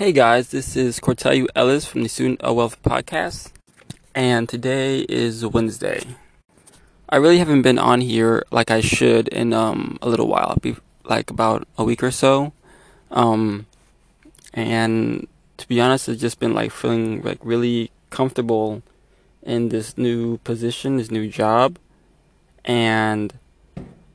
Hey 0.00 0.12
guys, 0.12 0.48
this 0.48 0.76
is 0.76 0.98
Cortelu 0.98 1.46
Ellis 1.54 1.84
from 1.84 2.02
the 2.02 2.08
Student 2.08 2.40
of 2.40 2.56
Wealth 2.56 2.82
podcast, 2.82 3.52
and 4.14 4.48
today 4.48 5.00
is 5.00 5.44
Wednesday. 5.44 6.00
I 7.10 7.16
really 7.16 7.36
haven't 7.36 7.60
been 7.60 7.78
on 7.78 8.00
here 8.00 8.42
like 8.50 8.70
I 8.70 8.80
should 8.80 9.28
in 9.28 9.52
um, 9.52 9.98
a 10.00 10.08
little 10.08 10.26
while, 10.26 10.56
be 10.62 10.74
like 11.04 11.28
about 11.28 11.68
a 11.76 11.84
week 11.84 12.02
or 12.02 12.10
so. 12.10 12.54
Um, 13.10 13.66
and 14.54 15.28
to 15.58 15.68
be 15.68 15.82
honest, 15.82 16.08
I've 16.08 16.16
just 16.16 16.40
been 16.40 16.54
like 16.54 16.70
feeling 16.70 17.20
like 17.20 17.40
really 17.42 17.90
comfortable 18.08 18.82
in 19.42 19.68
this 19.68 19.98
new 19.98 20.38
position, 20.38 20.96
this 20.96 21.10
new 21.10 21.28
job, 21.28 21.78
and 22.64 23.34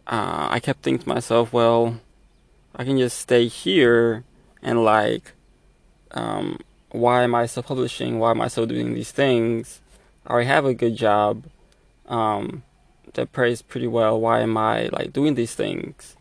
uh, 0.07 0.47
I 0.49 0.59
kept 0.59 0.81
thinking 0.81 1.03
to 1.03 1.09
myself, 1.09 1.53
well, 1.53 1.99
I 2.75 2.85
can 2.85 2.97
just 2.97 3.19
stay 3.19 3.47
here 3.47 4.23
and 4.63 4.83
like 4.83 5.34
um, 6.15 6.59
why 6.91 7.23
am 7.23 7.35
I 7.35 7.45
still 7.45 7.63
publishing? 7.63 8.19
Why 8.19 8.31
am 8.31 8.41
I 8.41 8.47
still 8.47 8.65
doing 8.65 8.93
these 8.93 9.11
things? 9.11 9.81
I 10.25 10.31
already 10.31 10.47
have 10.47 10.65
a 10.65 10.73
good 10.73 10.95
job 10.95 11.43
um, 12.07 12.63
that 13.13 13.31
pays 13.33 13.61
pretty 13.61 13.87
well. 13.87 14.19
Why 14.19 14.41
am 14.41 14.57
I 14.57 14.89
like 14.91 15.13
doing 15.13 15.35
these 15.35 15.53
things? 15.53 16.15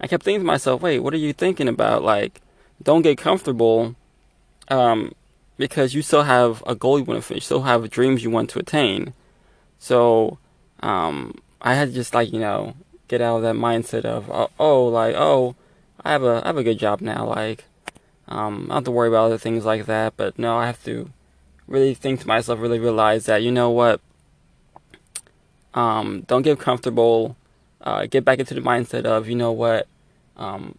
I 0.00 0.06
kept 0.06 0.24
thinking 0.24 0.40
to 0.40 0.46
myself, 0.46 0.82
wait, 0.82 1.00
what 1.00 1.14
are 1.14 1.18
you 1.18 1.32
thinking 1.32 1.68
about? 1.68 2.02
Like, 2.02 2.40
don't 2.82 3.02
get 3.02 3.18
comfortable 3.18 3.96
um, 4.68 5.12
because 5.56 5.94
you 5.94 6.02
still 6.02 6.22
have 6.22 6.62
a 6.66 6.74
goal 6.74 6.98
you 6.98 7.04
want 7.04 7.20
to 7.20 7.26
finish, 7.26 7.44
still 7.44 7.62
have 7.62 7.88
dreams 7.90 8.22
you 8.22 8.30
want 8.30 8.50
to 8.50 8.58
attain. 8.58 9.14
So 9.78 10.38
um, 10.80 11.40
I 11.60 11.74
had 11.74 11.88
to 11.88 11.94
just 11.94 12.14
like 12.14 12.32
you 12.32 12.40
know 12.40 12.74
get 13.08 13.20
out 13.20 13.38
of 13.38 13.42
that 13.42 13.54
mindset 13.54 14.04
of 14.04 14.30
oh, 14.30 14.50
oh 14.58 14.86
like 14.86 15.14
oh 15.16 15.56
I 16.04 16.12
have 16.12 16.22
a 16.22 16.42
I 16.44 16.48
have 16.48 16.56
a 16.56 16.62
good 16.62 16.78
job 16.78 17.00
now 17.00 17.26
like 17.26 17.64
um, 18.28 18.64
I 18.64 18.66
don't 18.66 18.70
have 18.76 18.84
to 18.84 18.90
worry 18.90 19.08
about 19.08 19.26
other 19.26 19.38
things 19.38 19.64
like 19.64 19.86
that, 19.86 20.14
but 20.16 20.38
no, 20.38 20.56
I 20.58 20.66
have 20.66 20.82
to 20.84 21.10
really 21.66 21.94
think 21.94 22.20
to 22.20 22.26
myself, 22.26 22.60
really 22.60 22.78
realize 22.78 23.26
that, 23.26 23.42
you 23.42 23.50
know 23.50 23.70
what, 23.70 24.00
um, 25.74 26.24
don't 26.26 26.42
get 26.42 26.58
comfortable, 26.58 27.36
uh, 27.80 28.06
get 28.06 28.24
back 28.24 28.38
into 28.38 28.54
the 28.54 28.60
mindset 28.60 29.04
of, 29.04 29.28
you 29.28 29.34
know 29.34 29.52
what, 29.52 29.86
um, 30.36 30.78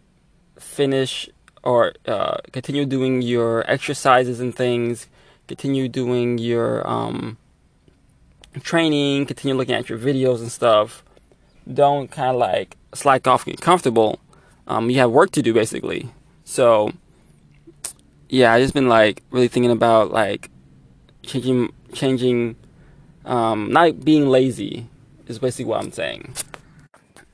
finish 0.57 1.29
or 1.63 1.93
uh, 2.05 2.37
continue 2.51 2.85
doing 2.85 3.21
your 3.21 3.69
exercises 3.69 4.39
and 4.39 4.55
things, 4.55 5.07
continue 5.47 5.87
doing 5.87 6.37
your 6.37 6.87
um, 6.87 7.37
training, 8.61 9.25
continue 9.25 9.55
looking 9.55 9.75
at 9.75 9.89
your 9.89 9.97
videos 9.97 10.39
and 10.39 10.51
stuff. 10.51 11.03
Don't 11.71 12.09
kind 12.09 12.31
of 12.31 12.37
like 12.37 12.77
slack 12.93 13.27
off, 13.27 13.45
get 13.45 13.61
comfortable. 13.61 14.19
Um, 14.67 14.89
you 14.89 14.99
have 14.99 15.11
work 15.11 15.31
to 15.31 15.41
do 15.41 15.53
basically. 15.53 16.09
So, 16.43 16.93
yeah, 18.29 18.53
I 18.53 18.61
just 18.61 18.73
been 18.73 18.87
like 18.87 19.23
really 19.31 19.47
thinking 19.47 19.71
about 19.71 20.11
like 20.11 20.49
changing, 21.23 21.73
changing, 21.93 22.55
um, 23.25 23.71
not 23.71 24.05
being 24.05 24.29
lazy 24.29 24.87
is 25.27 25.39
basically 25.39 25.65
what 25.65 25.83
I'm 25.83 25.91
saying. 25.91 26.33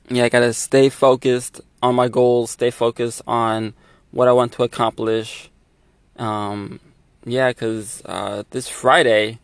Yeah, 0.10 0.24
I 0.24 0.30
gotta 0.30 0.54
stay 0.54 0.90
focused 0.90 1.62
on 1.84 1.96
my 1.96 2.08
goals, 2.08 2.52
stay 2.52 2.72
focused 2.72 3.22
on 3.28 3.74
what 4.12 4.28
I 4.28 4.32
want 4.32 4.54
to 4.54 4.64
accomplish. 4.64 5.50
Um, 6.18 6.80
yeah, 7.26 7.50
because 7.50 8.02
uh, 8.06 8.44
this 8.52 8.70
Friday, 8.70 9.40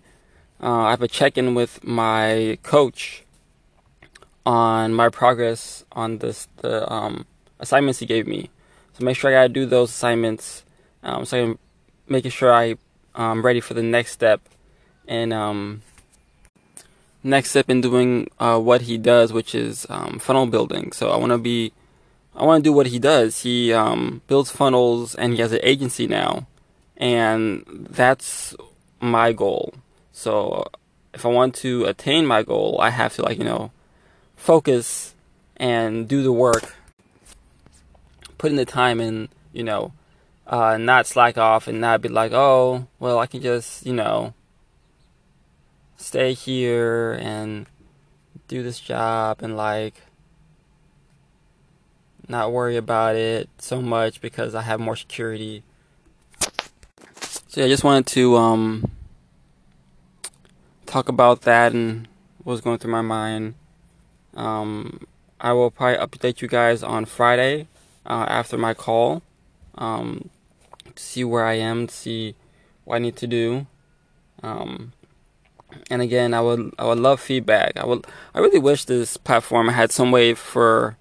uh, 0.61 0.83
I 0.83 0.91
have 0.91 1.01
a 1.01 1.07
check 1.07 1.37
in 1.37 1.53
with 1.53 1.83
my 1.83 2.57
coach 2.63 3.25
on 4.45 4.93
my 4.93 5.09
progress 5.09 5.83
on 5.91 6.19
this 6.19 6.47
the 6.57 6.91
um, 6.91 7.25
assignments 7.59 7.99
he 7.99 8.05
gave 8.05 8.27
me. 8.27 8.49
So 8.93 9.03
make 9.03 9.17
sure 9.17 9.31
I 9.31 9.33
gotta 9.33 9.49
do 9.49 9.65
those 9.65 9.89
assignments 9.89 10.63
um, 11.03 11.25
so 11.25 11.43
I'm 11.43 11.59
making 12.07 12.31
sure 12.31 12.53
I, 12.53 12.65
am 12.65 12.77
um, 13.15 13.45
ready 13.45 13.59
for 13.59 13.73
the 13.73 13.83
next 13.83 14.11
step 14.11 14.41
and 15.07 15.33
um, 15.33 15.81
next 17.23 17.49
step 17.49 17.69
in 17.69 17.81
doing 17.81 18.29
uh, 18.39 18.59
what 18.59 18.81
he 18.83 18.97
does, 18.97 19.33
which 19.33 19.55
is 19.55 19.85
um, 19.89 20.19
funnel 20.19 20.47
building. 20.47 20.91
So 20.91 21.09
I 21.09 21.17
want 21.17 21.31
to 21.31 21.37
be, 21.37 21.73
I 22.35 22.43
want 22.45 22.63
to 22.63 22.67
do 22.69 22.73
what 22.73 22.87
he 22.87 22.99
does. 22.99 23.41
He 23.41 23.73
um, 23.73 24.21
builds 24.27 24.51
funnels 24.51 25.15
and 25.15 25.33
he 25.33 25.41
has 25.41 25.51
an 25.51 25.59
agency 25.63 26.07
now, 26.07 26.47
and 26.97 27.87
that's 27.89 28.55
my 28.99 29.33
goal. 29.33 29.73
So 30.13 30.67
if 31.13 31.25
I 31.25 31.29
want 31.29 31.55
to 31.55 31.85
attain 31.85 32.25
my 32.25 32.43
goal, 32.43 32.79
I 32.81 32.89
have 32.89 33.13
to 33.15 33.23
like 33.23 33.37
you 33.37 33.43
know 33.43 33.71
focus 34.35 35.13
and 35.57 36.07
do 36.07 36.23
the 36.23 36.31
work, 36.31 36.75
put 38.37 38.51
in 38.51 38.57
the 38.57 38.65
time 38.65 38.99
and 38.99 39.29
you 39.51 39.63
know 39.63 39.93
uh, 40.51 40.77
not 40.77 41.07
slack 41.07 41.37
off 41.37 41.67
and 41.67 41.79
not 41.79 42.01
be 42.01 42.09
like, 42.09 42.33
oh, 42.33 42.85
well, 42.99 43.17
I 43.19 43.25
can 43.25 43.41
just, 43.41 43.85
you 43.85 43.93
know, 43.93 44.33
stay 45.95 46.33
here 46.33 47.13
and 47.13 47.67
do 48.49 48.61
this 48.61 48.79
job 48.79 49.41
and 49.41 49.55
like 49.55 49.93
not 52.27 52.51
worry 52.51 52.75
about 52.75 53.15
it 53.15 53.47
so 53.59 53.81
much 53.81 54.19
because 54.19 54.53
I 54.53 54.61
have 54.63 54.81
more 54.81 54.97
security. 54.97 55.63
So 57.47 57.61
yeah, 57.61 57.65
I 57.65 57.69
just 57.69 57.85
wanted 57.85 58.07
to 58.07 58.35
um, 58.35 58.91
talk 60.85 61.07
about 61.07 61.43
that 61.43 61.71
and 61.71 62.09
what 62.43 62.53
was 62.53 62.61
going 62.61 62.77
through 62.77 62.91
my 62.91 63.01
mind. 63.01 63.53
Um, 64.33 65.07
I 65.39 65.53
will 65.53 65.71
probably 65.71 66.05
update 66.05 66.41
you 66.41 66.49
guys 66.49 66.83
on 66.83 67.05
Friday 67.05 67.67
uh, 68.05 68.25
after 68.27 68.57
my 68.57 68.73
call. 68.73 69.21
Um, 69.75 70.29
see 70.95 71.23
where 71.23 71.45
I 71.45 71.53
am, 71.53 71.87
see 71.87 72.35
what 72.85 72.97
I 72.97 72.99
need 72.99 73.15
to 73.17 73.27
do. 73.27 73.67
Um, 74.43 74.93
and 75.89 76.01
again, 76.01 76.33
I 76.33 76.41
would 76.41 76.73
I 76.77 76.85
would 76.85 76.99
love 76.99 77.19
feedback. 77.21 77.77
I 77.77 77.85
would 77.85 78.05
I 78.33 78.39
really 78.39 78.59
wish 78.59 78.85
this 78.85 79.17
platform 79.17 79.69
had 79.69 79.91
some 79.91 80.11
way 80.11 80.33
for 80.33 80.97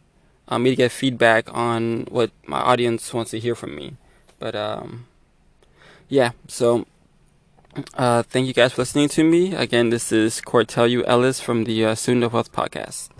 uh, 0.48 0.58
me 0.58 0.70
to 0.70 0.76
get 0.76 0.92
feedback 0.92 1.52
on 1.54 2.06
what 2.10 2.30
my 2.46 2.60
audience 2.60 3.12
wants 3.14 3.30
to 3.32 3.38
hear 3.38 3.54
from 3.54 3.74
me. 3.74 3.96
But 4.38 4.54
um, 4.54 5.06
yeah, 6.08 6.32
so 6.48 6.86
uh, 7.94 8.22
thank 8.24 8.46
you 8.46 8.52
guys 8.52 8.72
for 8.72 8.82
listening 8.82 9.08
to 9.10 9.24
me. 9.24 9.54
Again, 9.54 9.90
this 9.90 10.12
is 10.12 10.40
Cortelu 10.40 11.04
Ellis 11.06 11.40
from 11.40 11.64
the 11.64 11.84
uh, 11.84 11.94
Student 11.94 12.24
of 12.24 12.32
Wealth 12.32 12.52
podcast. 12.52 13.10